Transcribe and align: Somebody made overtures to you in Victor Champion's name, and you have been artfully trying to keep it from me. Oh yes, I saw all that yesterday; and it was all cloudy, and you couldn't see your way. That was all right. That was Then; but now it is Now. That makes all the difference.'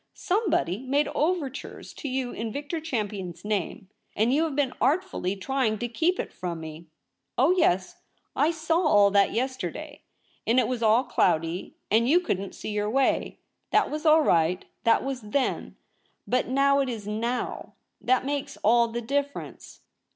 Somebody 0.15 0.79
made 0.79 1.07
overtures 1.09 1.93
to 1.93 2.09
you 2.09 2.31
in 2.31 2.51
Victor 2.51 2.79
Champion's 2.81 3.45
name, 3.45 3.87
and 4.15 4.33
you 4.33 4.45
have 4.45 4.55
been 4.55 4.73
artfully 4.81 5.35
trying 5.35 5.77
to 5.77 5.87
keep 5.87 6.19
it 6.19 6.33
from 6.33 6.59
me. 6.59 6.87
Oh 7.37 7.51
yes, 7.51 7.97
I 8.35 8.49
saw 8.49 8.79
all 8.79 9.11
that 9.11 9.31
yesterday; 9.31 10.01
and 10.47 10.59
it 10.59 10.67
was 10.67 10.81
all 10.81 11.03
cloudy, 11.03 11.75
and 11.91 12.09
you 12.09 12.19
couldn't 12.19 12.55
see 12.55 12.71
your 12.71 12.89
way. 12.89 13.37
That 13.69 13.91
was 13.91 14.03
all 14.03 14.23
right. 14.23 14.65
That 14.85 15.03
was 15.03 15.21
Then; 15.21 15.75
but 16.25 16.47
now 16.47 16.79
it 16.79 16.89
is 16.89 17.05
Now. 17.07 17.75
That 18.01 18.25
makes 18.25 18.57
all 18.63 18.87
the 18.87 19.01
difference.' 19.01 19.81